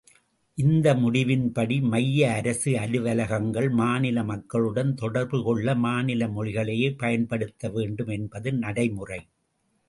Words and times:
இந்த 0.57 0.93
முடிவின்படி 0.95 1.75
மைய 1.89 2.31
அரசு 2.31 2.71
அலுவலகங்கள் 2.79 3.69
மாநில 3.73 4.23
மக்களுடன் 4.23 4.91
தொடர்புகொள்ள 4.95 5.75
மாநில 5.85 6.29
மொழிகளையே 6.29 6.89
பயன்படுத்த 6.97 7.69
வேண்டும் 7.69 8.11
என்பது 8.17 8.51
நடைமுறை! 8.59 9.21